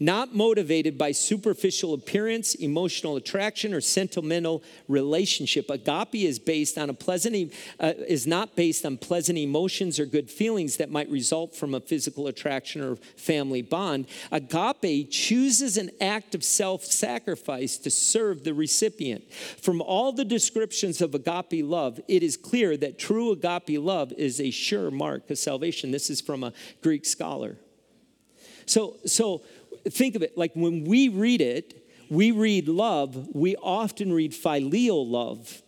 [0.02, 5.70] not motivated by superficial appearance, emotional attraction, or sentimental relationship.
[5.70, 10.30] Agape is based on a pleasant, uh, is not based on pleasant emotions or good
[10.30, 14.06] feelings that might result from a physical attraction or family bond.
[14.32, 19.32] Agape chooses an act of self sacrifice to serve the recipient.
[19.32, 24.40] From all the descriptions of agape love, it is clear that true agape love is
[24.40, 25.92] a sure mark of salvation.
[25.92, 27.56] This is from a Greek scholar.
[28.66, 29.42] So, so
[29.88, 35.06] think of it like when we read it, we read love, we often read filial
[35.06, 35.62] love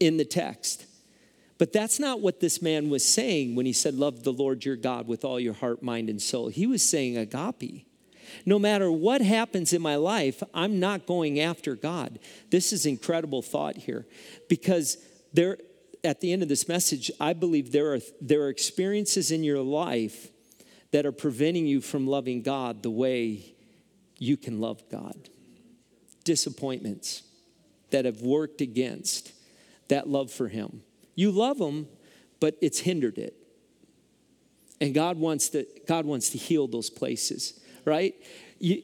[0.00, 0.86] in the text.
[1.58, 4.76] But that's not what this man was saying when he said, Love the Lord your
[4.76, 6.48] God with all your heart, mind, and soul.
[6.48, 7.84] He was saying agape.
[8.46, 12.18] No matter what happens in my life, I'm not going after God.
[12.50, 14.06] This is incredible thought here
[14.48, 14.98] because
[15.32, 15.58] there,
[16.04, 19.60] at the end of this message, I believe there are, there are experiences in your
[19.62, 20.28] life
[20.90, 23.54] that are preventing you from loving God the way
[24.18, 25.28] you can love God.
[26.24, 27.22] Disappointments
[27.90, 29.32] that have worked against
[29.88, 30.82] that love for Him.
[31.14, 31.88] You love Him,
[32.40, 33.34] but it's hindered it.
[34.80, 38.14] And God wants to, God wants to heal those places, right?
[38.58, 38.82] You,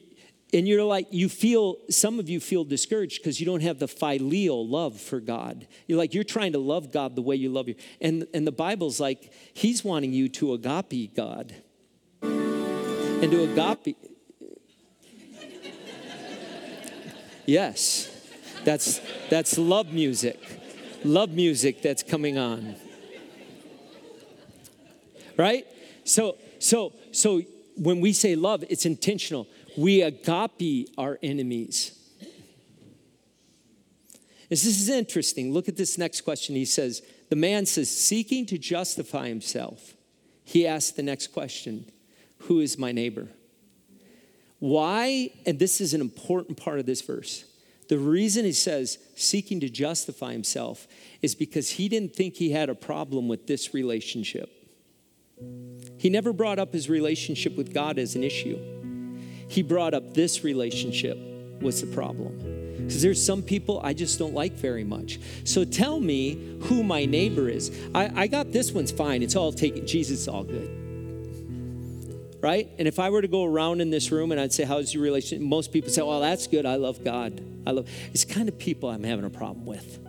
[0.53, 3.87] and you're like, you feel, some of you feel discouraged because you don't have the
[3.87, 5.67] filial love for God.
[5.87, 7.75] You're like, you're trying to love God the way you love you.
[7.99, 11.53] And, and the Bible's like, He's wanting you to agape God
[13.21, 13.97] and to agape.
[17.45, 18.11] Yes,
[18.63, 18.99] that's,
[19.29, 20.39] that's love music.
[21.03, 22.75] Love music that's coming on.
[25.37, 25.65] Right?
[26.03, 27.41] So, so, so
[27.77, 29.47] when we say love, it's intentional.
[29.77, 31.91] We agape our enemies.
[34.49, 35.53] This is interesting.
[35.53, 36.55] Look at this next question.
[36.55, 39.93] He says, The man says, seeking to justify himself.
[40.43, 41.91] He asks the next question
[42.47, 43.27] who is my neighbor?
[44.59, 47.45] Why, and this is an important part of this verse,
[47.87, 50.87] the reason he says seeking to justify himself
[51.21, 54.49] is because he didn't think he had a problem with this relationship.
[55.97, 58.57] He never brought up his relationship with God as an issue.
[59.47, 61.17] He brought up this relationship
[61.61, 62.39] was the problem.
[62.77, 65.19] Because there's some people I just don't like very much.
[65.43, 67.71] So tell me who my neighbor is.
[67.93, 69.21] I, I got this one's fine.
[69.23, 70.84] It's all taken, Jesus, all good
[72.45, 72.69] right?
[72.77, 75.01] And if I were to go around in this room and I'd say, How's your
[75.01, 75.43] relationship?
[75.43, 76.63] Most people say, Well, that's good.
[76.63, 77.43] I love God.
[77.65, 79.99] I love it's kind of people I'm having a problem with.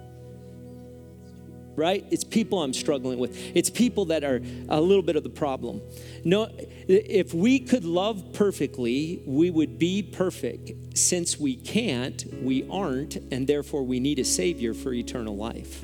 [1.76, 2.04] Right?
[2.10, 3.38] It's people I'm struggling with.
[3.54, 5.80] It's people that are a little bit of the problem.
[6.24, 6.50] No,
[6.88, 10.72] if we could love perfectly, we would be perfect.
[10.96, 15.82] Since we can't, we aren't, and therefore we need a Savior for eternal life.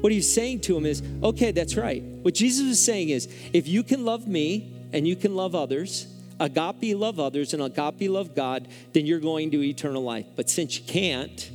[0.00, 2.02] What he's saying to him is, okay, that's right.
[2.02, 6.06] What Jesus is saying is, if you can love me, and you can love others,
[6.38, 10.26] agape love others, and agape love God, then you're going to eternal life.
[10.36, 11.50] But since you can't,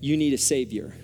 [0.00, 0.94] you need a Savior.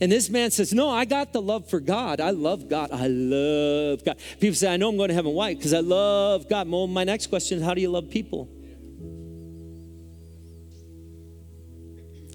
[0.00, 2.20] And this man says, No, I got the love for God.
[2.20, 2.90] I love God.
[2.90, 4.16] I love God.
[4.40, 5.32] People say, I know I'm going to heaven.
[5.32, 5.54] Why?
[5.54, 6.68] Because I love God.
[6.68, 8.48] Well, my next question is, How do you love people?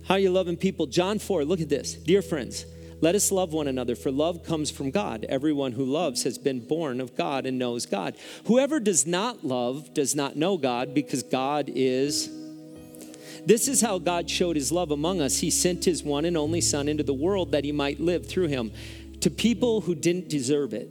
[0.08, 0.86] How are you loving people?
[0.86, 1.96] John 4, look at this.
[1.96, 2.66] Dear friends,
[3.02, 5.26] let us love one another, for love comes from God.
[5.28, 8.16] Everyone who loves has been born of God and knows God.
[8.46, 12.30] Whoever does not love does not know God, because God is.
[13.46, 15.38] This is how God showed his love among us.
[15.38, 18.48] He sent his one and only Son into the world that he might live through
[18.48, 18.72] him
[19.22, 20.90] to people who didn't deserve it.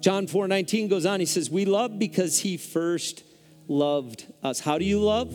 [0.00, 3.22] John 4 19 goes on, he says, We love because he first
[3.66, 4.60] loved us.
[4.60, 5.30] How do you love?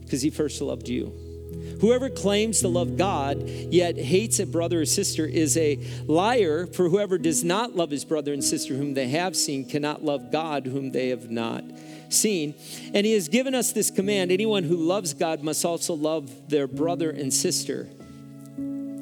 [0.00, 1.31] Because he first loved you.
[1.80, 6.88] Whoever claims to love God yet hates a brother or sister is a liar, for
[6.88, 10.66] whoever does not love his brother and sister whom they have seen cannot love God
[10.66, 11.64] whom they have not
[12.08, 12.54] seen.
[12.94, 16.66] And he has given us this command anyone who loves God must also love their
[16.66, 17.88] brother and sister.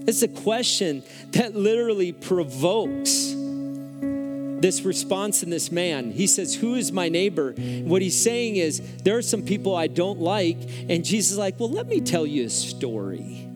[0.07, 3.35] It's a question that literally provokes
[4.61, 6.13] this response in this man.
[6.13, 7.53] He says, Who is my neighbor?
[7.85, 10.59] What he's saying is, There are some people I don't like.
[10.89, 13.47] And Jesus is like, Well, let me tell you a story.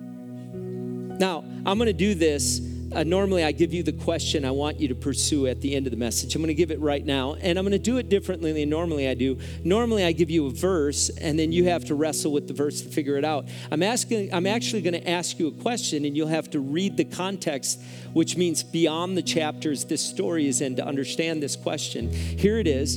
[0.52, 2.60] Now, I'm going to do this
[2.94, 5.86] uh, normally I give you the question I want you to pursue at the end
[5.86, 6.34] of the message.
[6.34, 8.68] I'm going to give it right now, and I'm going to do it differently than
[8.70, 9.38] normally I do.
[9.64, 12.82] Normally I give you a verse, and then you have to wrestle with the verse
[12.82, 13.48] to figure it out.
[13.70, 14.32] I'm asking.
[14.32, 17.80] I'm actually going to ask you a question, and you'll have to read the context,
[18.12, 22.10] which means beyond the chapters this story is in to understand this question.
[22.12, 22.96] Here it is.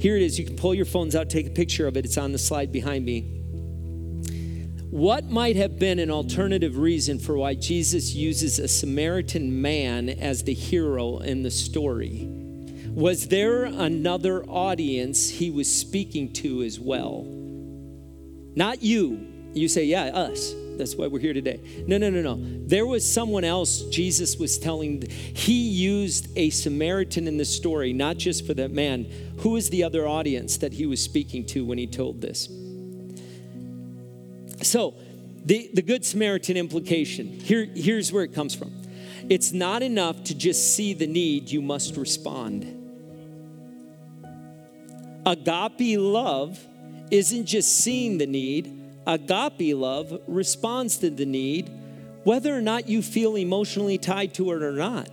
[0.00, 0.38] Here it is.
[0.38, 2.04] You can pull your phones out, take a picture of it.
[2.04, 3.43] It's on the slide behind me.
[4.94, 10.44] What might have been an alternative reason for why Jesus uses a Samaritan man as
[10.44, 12.28] the hero in the story?
[12.94, 17.24] Was there another audience he was speaking to as well?
[18.54, 19.26] Not you.
[19.52, 20.54] You say, yeah, us.
[20.78, 21.84] That's why we're here today.
[21.88, 22.38] No, no, no, no.
[22.68, 25.02] There was someone else Jesus was telling.
[25.10, 29.06] He used a Samaritan in the story, not just for that man.
[29.38, 32.48] Who is the other audience that he was speaking to when he told this?
[34.64, 34.94] So,
[35.44, 38.72] the, the Good Samaritan implication here, here's where it comes from
[39.28, 42.80] it's not enough to just see the need, you must respond.
[45.26, 46.58] Agape love
[47.10, 51.70] isn't just seeing the need, agape love responds to the need,
[52.24, 55.08] whether or not you feel emotionally tied to it or not.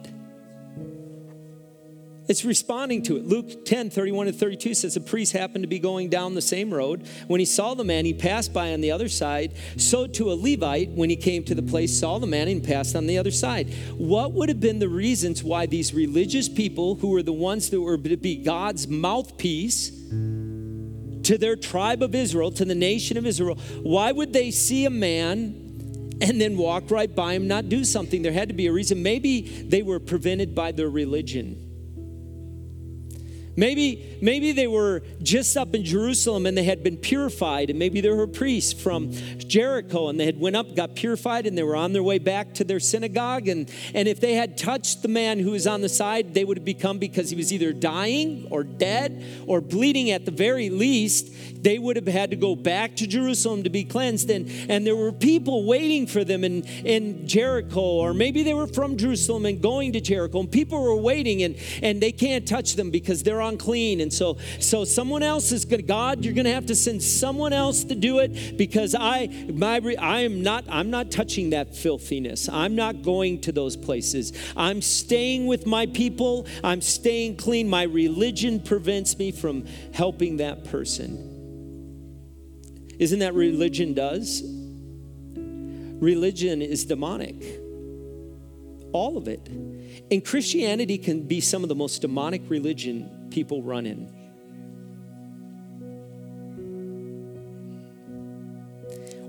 [2.31, 3.25] It's responding to it.
[3.27, 6.73] Luke 10, 31 to 32 says a priest happened to be going down the same
[6.73, 7.05] road.
[7.27, 9.53] When he saw the man, he passed by on the other side.
[9.75, 12.95] So to a Levite, when he came to the place, saw the man and passed
[12.95, 13.73] on the other side.
[13.97, 17.81] What would have been the reasons why these religious people, who were the ones that
[17.81, 23.55] were to be God's mouthpiece, to their tribe of Israel, to the nation of Israel,
[23.83, 28.21] why would they see a man and then walk right by him, not do something?
[28.21, 29.03] There had to be a reason.
[29.03, 31.67] Maybe they were prevented by their religion.
[33.55, 38.01] Maybe, maybe they were just up in Jerusalem and they had been purified, and maybe
[38.01, 41.75] there were priests from Jericho and they had went up, got purified, and they were
[41.75, 43.47] on their way back to their synagogue.
[43.47, 46.57] And, and if they had touched the man who was on the side, they would
[46.57, 51.63] have become because he was either dying or dead or bleeding at the very least.
[51.63, 54.29] They would have had to go back to Jerusalem to be cleansed.
[54.29, 58.67] And, and there were people waiting for them in, in Jericho, or maybe they were
[58.67, 62.75] from Jerusalem and going to Jericho, and people were waiting and, and they can't touch
[62.75, 64.01] them because they're unclean.
[64.01, 67.01] And so, so someone else is going to, God, you're going to have to send
[67.03, 71.75] someone else to do it because I, my, I am not, I'm not touching that
[71.75, 72.49] filthiness.
[72.49, 74.33] I'm not going to those places.
[74.55, 76.47] I'm staying with my people.
[76.63, 77.69] I'm staying clean.
[77.69, 81.27] My religion prevents me from helping that person.
[82.99, 84.43] Isn't that religion does?
[86.01, 87.59] Religion is demonic.
[88.91, 89.47] All of it.
[89.47, 94.21] And Christianity can be some of the most demonic religion people run in.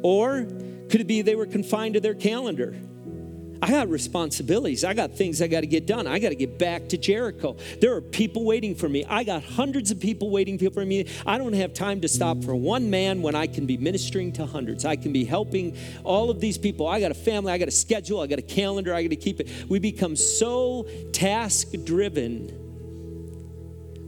[0.02, 0.44] Or
[0.90, 2.74] could it be they were confined to their calendar?
[3.62, 4.82] I got responsibilities.
[4.82, 6.08] I got things I got to get done.
[6.08, 7.56] I got to get back to Jericho.
[7.80, 9.04] There are people waiting for me.
[9.04, 11.06] I got hundreds of people waiting for me.
[11.24, 14.46] I don't have time to stop for one man when I can be ministering to
[14.46, 14.84] hundreds.
[14.84, 16.88] I can be helping all of these people.
[16.88, 17.52] I got a family.
[17.52, 18.20] I got a schedule.
[18.20, 18.92] I got a calendar.
[18.92, 19.48] I got to keep it.
[19.68, 22.71] We become so task driven,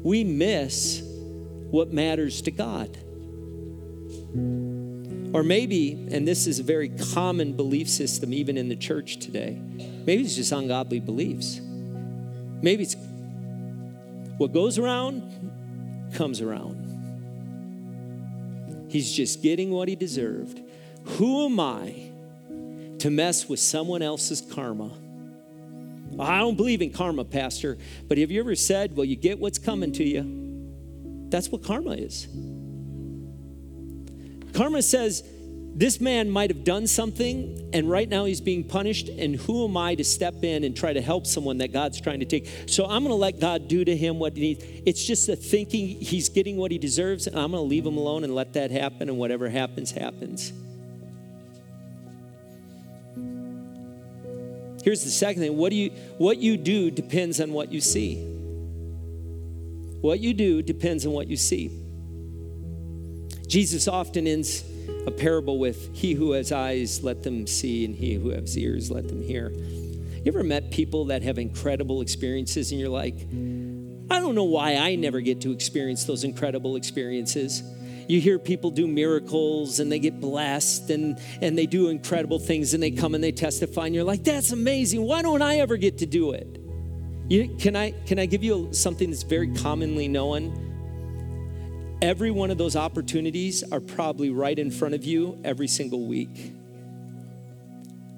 [0.04, 1.02] we miss
[1.70, 2.96] what matters to God.
[5.34, 9.58] Or maybe, and this is a very common belief system even in the church today,
[10.06, 11.60] maybe it's just ungodly beliefs.
[11.60, 12.94] Maybe it's
[14.36, 15.22] what goes around
[16.14, 16.82] comes around.
[18.88, 20.60] He's just getting what he deserved.
[21.04, 22.10] Who am I
[22.98, 24.92] to mess with someone else's karma?
[26.18, 27.76] I don't believe in karma, Pastor,
[28.08, 31.28] but have you ever said, well, you get what's coming to you?
[31.30, 32.28] That's what karma is.
[34.52, 35.24] Karma says,
[35.76, 39.76] this man might have done something and right now he's being punished and who am
[39.76, 42.84] i to step in and try to help someone that god's trying to take so
[42.84, 45.88] i'm going to let god do to him what he needs it's just a thinking
[46.00, 48.70] he's getting what he deserves and i'm going to leave him alone and let that
[48.70, 50.52] happen and whatever happens happens
[54.84, 58.16] here's the second thing what do you what you do depends on what you see
[60.00, 61.80] what you do depends on what you see
[63.46, 64.64] Jesus often ends
[65.06, 68.90] a parable with, He who has eyes, let them see, and he who has ears,
[68.90, 69.50] let them hear.
[69.50, 73.14] You ever met people that have incredible experiences and you're like,
[74.10, 77.62] I don't know why I never get to experience those incredible experiences.
[78.06, 82.74] You hear people do miracles and they get blessed and, and they do incredible things
[82.74, 85.02] and they come and they testify and you're like, that's amazing.
[85.02, 86.60] Why don't I ever get to do it?
[87.28, 91.98] You, can, I, can I give you something that's very commonly known?
[92.02, 96.52] Every one of those opportunities are probably right in front of you every single week.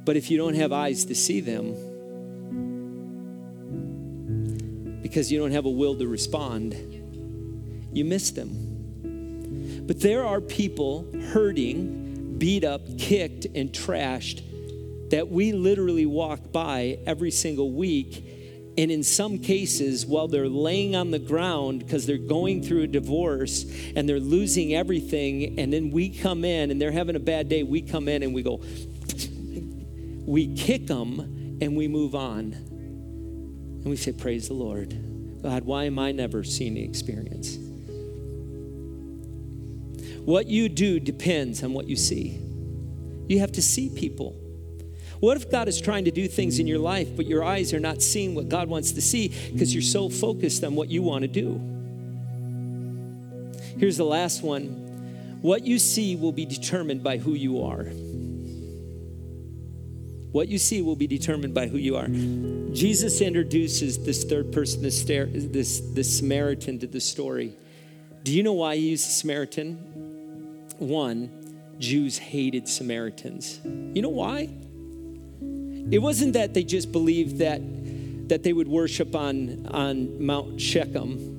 [0.05, 1.75] But if you don't have eyes to see them,
[5.03, 6.75] because you don't have a will to respond,
[7.93, 8.76] you miss them.
[9.87, 14.43] But there are people hurting, beat up, kicked, and trashed
[15.11, 18.25] that we literally walk by every single week
[18.79, 22.87] And in some cases, while they're laying on the ground because they're going through a
[22.87, 23.65] divorce
[23.95, 27.63] and they're losing everything, and then we come in and they're having a bad day,
[27.63, 28.61] we come in and we go,
[30.27, 32.53] we kick them and we move on.
[32.53, 35.43] And we say, Praise the Lord.
[35.43, 37.57] God, why am I never seeing the experience?
[40.27, 42.41] What you do depends on what you see.
[43.29, 44.37] You have to see people.
[45.21, 47.79] What if God is trying to do things in your life, but your eyes are
[47.79, 51.23] not seeing what God wants to see because you're so focused on what you want
[51.23, 51.61] to do?
[53.79, 57.85] Here's the last one what you see will be determined by who you are.
[60.33, 62.09] What you see will be determined by who you are.
[62.75, 67.55] Jesus introduces this third person, this, this, this Samaritan, to the story.
[68.25, 69.97] Do you know why he used Samaritan?
[70.79, 71.31] One,
[71.79, 73.61] Jews hated Samaritans.
[73.65, 74.51] You know why?
[75.91, 77.61] It wasn't that they just believed that,
[78.29, 81.36] that they would worship on, on Mount Shechem.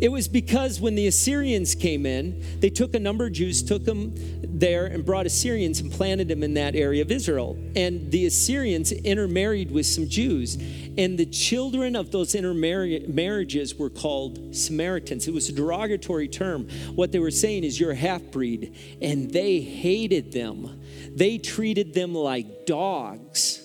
[0.00, 3.84] It was because when the Assyrians came in, they took a number of Jews, took
[3.84, 7.58] them there, and brought Assyrians and planted them in that area of Israel.
[7.76, 10.56] And the Assyrians intermarried with some Jews.
[10.98, 15.28] And the children of those intermarriages were called Samaritans.
[15.28, 16.68] It was a derogatory term.
[16.94, 18.76] What they were saying is, you're a half breed.
[19.00, 20.80] And they hated them
[21.10, 23.62] they treated them like dogs.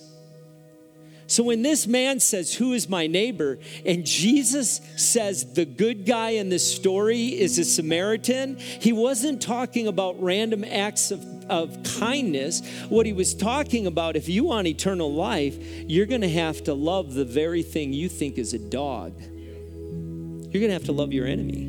[1.36, 3.60] So when this man says, Who is my neighbor?
[3.86, 9.88] and Jesus says the good guy in this story is a Samaritan, he wasn't talking
[9.88, 12.66] about random acts of, of kindness.
[12.88, 15.58] What he was talking about, if you want eternal life,
[15.90, 19.20] you're going to have to love the very thing you think is a dog.
[19.20, 21.68] You're going to have to love your enemy.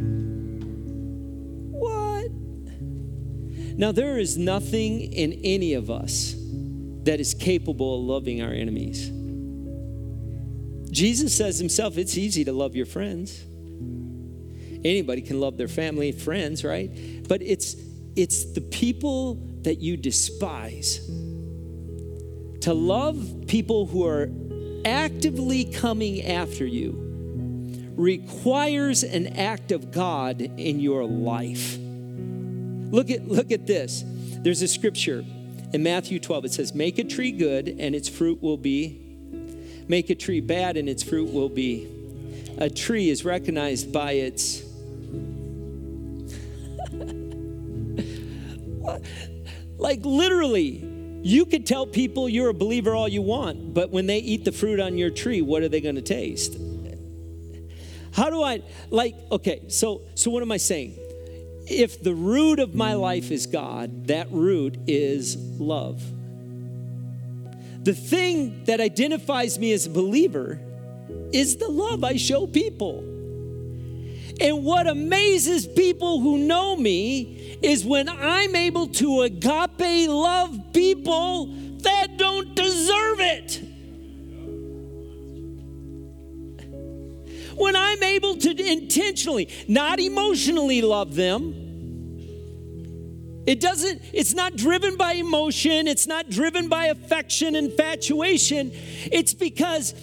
[1.72, 2.30] What?
[3.76, 6.36] Now, there is nothing in any of us
[7.02, 9.10] that is capable of loving our enemies.
[10.91, 13.45] Jesus says himself, it's easy to love your friends.
[14.84, 16.91] Anybody can love their family, friends, right?
[17.28, 17.76] But it's
[18.14, 21.07] it's the people that you despise.
[22.62, 24.30] To love people who are
[24.84, 27.03] actively coming after you
[27.97, 31.76] requires an act of God in your life.
[31.78, 34.03] Look at, look at this.
[34.07, 35.24] There's a scripture
[35.72, 36.47] in Matthew 12.
[36.47, 39.05] It says, Make a tree good, and its fruit will be.
[39.89, 41.89] Make a tree bad, and its fruit will be.
[42.59, 44.62] A tree is recognized by its.
[49.78, 50.84] like literally,
[51.22, 54.53] you could tell people you're a believer all you want, but when they eat the
[54.53, 56.57] fruit on your tree, what are they going to taste?
[58.12, 60.99] How do I like okay, so so what am I saying?
[61.66, 66.03] if the root of my life is God, that root is love.
[67.87, 70.59] The thing that identifies me as a believer
[71.32, 72.99] is the love I show people.
[74.41, 81.47] And what amazes people who know me is when I'm able to agape love people
[81.82, 83.62] that don't deserve it.
[87.57, 91.65] when I'm able to intentionally, not emotionally love them.
[93.47, 98.72] It doesn't, it's not driven by emotion, it's not driven by affection, infatuation.
[98.74, 99.94] It's because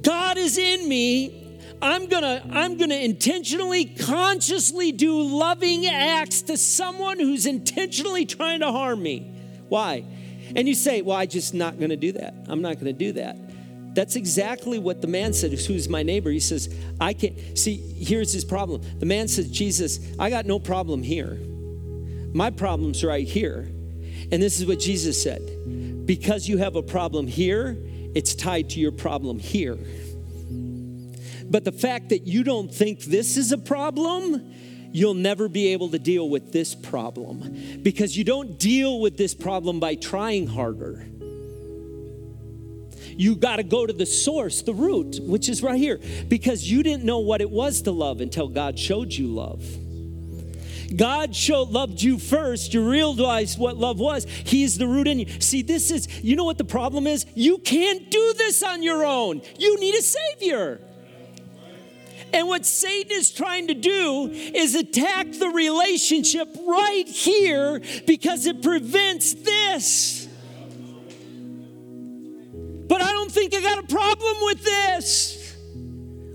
[0.00, 1.48] God is in me.
[1.82, 8.70] I'm gonna, I'm gonna intentionally, consciously do loving acts to someone who's intentionally trying to
[8.70, 9.32] harm me.
[9.68, 10.04] Why?
[10.54, 12.34] And you say, Well, I'm just not gonna do that.
[12.48, 13.36] I'm not gonna do that.
[13.94, 16.30] That's exactly what the man said, who's my neighbor.
[16.30, 17.58] He says, I can't.
[17.58, 18.82] See, here's his problem.
[19.00, 21.40] The man says, Jesus, I got no problem here.
[22.32, 23.68] My problem's right here.
[24.32, 27.76] And this is what Jesus said because you have a problem here,
[28.14, 29.78] it's tied to your problem here.
[31.44, 34.52] But the fact that you don't think this is a problem,
[34.92, 39.34] you'll never be able to deal with this problem because you don't deal with this
[39.34, 41.06] problem by trying harder
[43.20, 46.82] you got to go to the source, the root, which is right here, because you
[46.82, 49.62] didn't know what it was to love until God showed you love.
[50.94, 52.74] God showed loved you first.
[52.74, 54.24] You realized what love was.
[54.24, 55.40] He's the root in you.
[55.40, 57.26] See, this is, you know what the problem is?
[57.34, 59.42] You can't do this on your own.
[59.58, 60.80] You need a savior.
[62.32, 68.62] And what Satan is trying to do is attack the relationship right here because it
[68.62, 70.28] prevents this.
[72.86, 75.39] But I don't think I got a problem with this.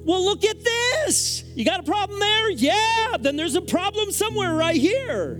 [0.05, 1.43] Well, look at this.
[1.55, 2.51] You got a problem there?
[2.51, 5.31] Yeah, then there's a problem somewhere right here.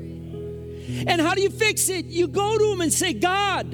[1.07, 2.05] And how do you fix it?
[2.05, 3.71] You go to him and say, God.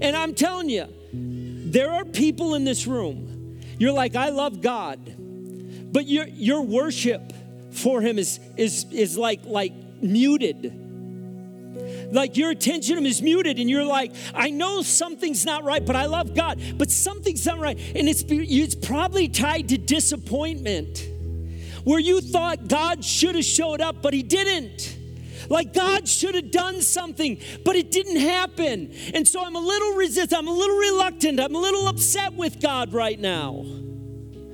[0.00, 4.98] And I'm telling you, There are people in this room, you're like, I love God,
[5.92, 7.32] but your, your worship
[7.70, 10.87] for Him is, is, is like, like muted
[12.10, 16.06] like your attention is muted and you're like i know something's not right but i
[16.06, 21.06] love god but something's not right and it's, it's probably tied to disappointment
[21.84, 24.96] where you thought god should have showed up but he didn't
[25.48, 28.92] like God should have done something, but it didn't happen.
[29.14, 32.60] And so I'm a little resist, I'm a little reluctant, I'm a little upset with
[32.60, 33.64] God right now.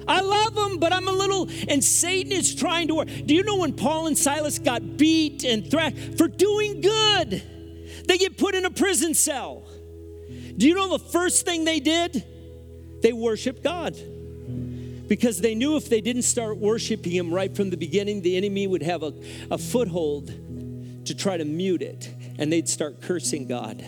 [0.06, 3.08] I love them, but I'm a little, and Satan is trying to work.
[3.08, 7.42] Do you know when Paul and Silas got beat and thrashed for doing good?
[8.06, 9.66] They get put in a prison cell.
[10.56, 12.24] Do you know the first thing they did?
[13.02, 13.96] They worshiped God.
[15.08, 18.66] Because they knew if they didn't start worshiping Him right from the beginning, the enemy
[18.66, 19.12] would have a,
[19.50, 20.32] a foothold
[21.06, 23.84] to try to mute it, and they'd start cursing God.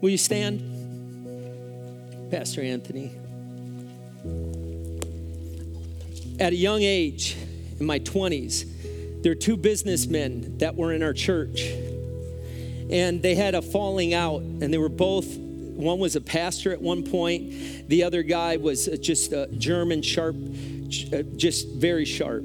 [0.00, 0.60] Will you stand?
[2.30, 3.19] Pastor Anthony.
[6.40, 7.36] At a young age,
[7.78, 11.62] in my 20s, there were two businessmen that were in our church.
[12.90, 16.80] And they had a falling out, and they were both, one was a pastor at
[16.80, 20.34] one point, the other guy was just a German, sharp,
[21.12, 22.44] uh, just very sharp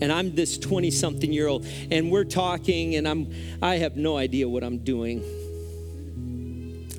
[0.00, 4.16] and I'm this 20 something year old, and we're talking, and I'm, I have no
[4.16, 5.22] idea what I'm doing.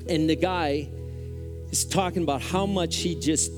[0.08, 0.88] And the guy
[1.70, 3.50] is talking about how much he just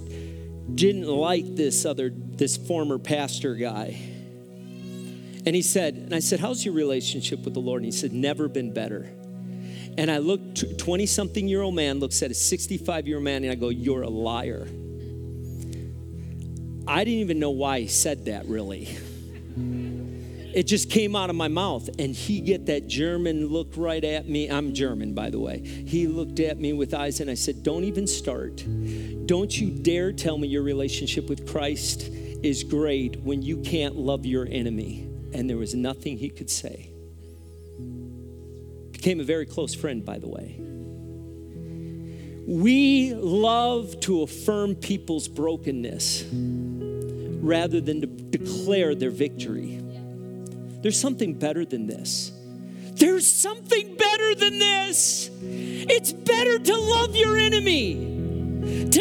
[0.73, 3.99] didn't like this other, this former pastor guy.
[5.47, 7.83] And he said, and I said, How's your relationship with the Lord?
[7.83, 9.11] And he said, Never been better.
[9.97, 13.45] And I looked, 20 something year old man looks at a 65 year old man,
[13.45, 14.67] and I go, You're a liar.
[16.87, 18.97] I didn't even know why he said that, really
[20.55, 24.29] it just came out of my mouth and he get that german look right at
[24.29, 27.62] me i'm german by the way he looked at me with eyes and i said
[27.62, 28.65] don't even start
[29.27, 32.11] don't you dare tell me your relationship with christ
[32.45, 35.09] is great when you can't love your enemy.
[35.33, 36.91] And there was nothing he could say.
[38.93, 40.61] Became a very close friend by the way.
[42.47, 49.81] We love to affirm people's brokenness rather than to declare their victory.
[50.83, 52.31] There's something better than this.
[52.97, 55.31] There's something better than this.
[55.43, 58.14] It's better to love your enemy,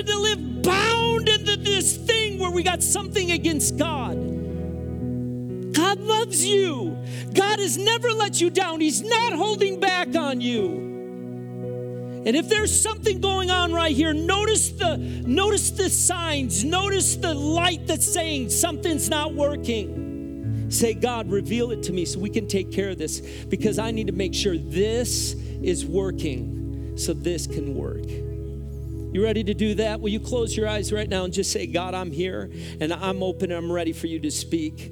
[0.01, 4.15] to live bound into this thing where we got something against God.
[5.73, 6.97] God loves you.
[7.33, 8.79] God has never let you down.
[8.79, 10.93] He's not holding back on you.
[12.25, 17.33] And if there's something going on right here, notice the notice the signs, notice the
[17.33, 20.69] light that's saying something's not working.
[20.69, 23.19] Say, God, reveal it to me so we can take care of this
[23.49, 28.05] because I need to make sure this is working so this can work.
[29.13, 30.01] You ready to do that?
[30.01, 32.49] Will you close your eyes right now and just say, God, I'm here
[32.79, 34.91] and I'm open and I'm ready for you to speak?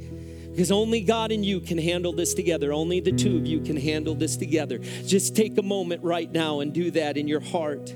[0.52, 2.72] Because only God and you can handle this together.
[2.72, 4.78] Only the two of you can handle this together.
[4.78, 7.96] Just take a moment right now and do that in your heart.